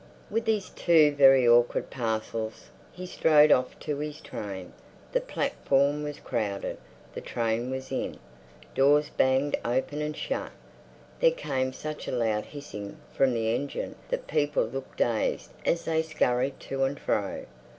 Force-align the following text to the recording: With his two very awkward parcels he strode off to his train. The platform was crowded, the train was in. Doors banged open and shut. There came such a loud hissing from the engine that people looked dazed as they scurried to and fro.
With 0.31 0.47
his 0.47 0.71
two 0.71 1.11
very 1.13 1.47
awkward 1.47 1.91
parcels 1.91 2.71
he 2.91 3.05
strode 3.05 3.51
off 3.51 3.79
to 3.81 3.99
his 3.99 4.19
train. 4.19 4.73
The 5.11 5.21
platform 5.21 6.01
was 6.01 6.19
crowded, 6.19 6.79
the 7.13 7.21
train 7.21 7.69
was 7.69 7.91
in. 7.91 8.17
Doors 8.73 9.09
banged 9.11 9.55
open 9.63 10.01
and 10.01 10.17
shut. 10.17 10.53
There 11.19 11.29
came 11.29 11.71
such 11.71 12.07
a 12.07 12.11
loud 12.15 12.45
hissing 12.45 12.97
from 13.13 13.31
the 13.35 13.53
engine 13.53 13.93
that 14.09 14.25
people 14.25 14.63
looked 14.63 14.97
dazed 14.97 15.51
as 15.67 15.85
they 15.85 16.01
scurried 16.01 16.59
to 16.61 16.83
and 16.83 16.99
fro. 16.99 17.45